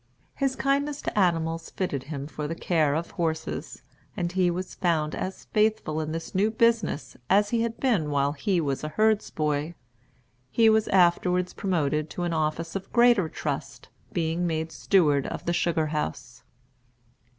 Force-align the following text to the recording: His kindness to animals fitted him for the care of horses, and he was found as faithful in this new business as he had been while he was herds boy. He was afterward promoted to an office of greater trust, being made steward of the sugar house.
His 0.33 0.55
kindness 0.55 0.99
to 1.03 1.15
animals 1.15 1.69
fitted 1.69 2.05
him 2.05 2.25
for 2.25 2.47
the 2.47 2.55
care 2.55 2.95
of 2.95 3.11
horses, 3.11 3.83
and 4.17 4.31
he 4.31 4.49
was 4.49 4.73
found 4.73 5.13
as 5.13 5.45
faithful 5.45 6.01
in 6.01 6.11
this 6.11 6.33
new 6.33 6.49
business 6.49 7.15
as 7.29 7.51
he 7.51 7.61
had 7.61 7.79
been 7.79 8.09
while 8.09 8.31
he 8.31 8.59
was 8.59 8.81
herds 8.81 9.29
boy. 9.29 9.75
He 10.49 10.71
was 10.71 10.87
afterward 10.87 11.53
promoted 11.55 12.09
to 12.09 12.23
an 12.23 12.33
office 12.33 12.75
of 12.75 12.91
greater 12.91 13.29
trust, 13.29 13.89
being 14.11 14.47
made 14.47 14.71
steward 14.71 15.27
of 15.27 15.45
the 15.45 15.53
sugar 15.53 15.85
house. 15.93 16.41